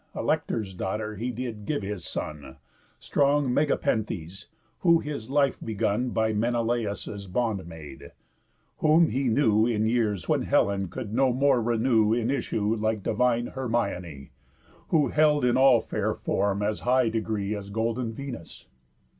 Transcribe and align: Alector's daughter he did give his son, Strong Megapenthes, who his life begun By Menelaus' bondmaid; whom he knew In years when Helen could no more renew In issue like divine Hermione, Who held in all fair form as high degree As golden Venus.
Alector's 0.15 0.73
daughter 0.73 1.15
he 1.17 1.29
did 1.29 1.63
give 1.67 1.83
his 1.83 2.03
son, 2.03 2.55
Strong 2.97 3.53
Megapenthes, 3.53 4.47
who 4.79 4.97
his 4.99 5.29
life 5.29 5.59
begun 5.63 6.09
By 6.09 6.33
Menelaus' 6.33 7.27
bondmaid; 7.27 8.09
whom 8.79 9.09
he 9.09 9.29
knew 9.29 9.67
In 9.67 9.85
years 9.85 10.27
when 10.27 10.41
Helen 10.41 10.87
could 10.87 11.13
no 11.13 11.31
more 11.31 11.61
renew 11.61 12.13
In 12.15 12.31
issue 12.31 12.73
like 12.75 13.03
divine 13.03 13.45
Hermione, 13.53 14.31
Who 14.87 15.09
held 15.09 15.45
in 15.45 15.55
all 15.55 15.81
fair 15.81 16.15
form 16.15 16.63
as 16.63 16.79
high 16.79 17.09
degree 17.09 17.53
As 17.55 17.69
golden 17.69 18.11
Venus. 18.11 18.65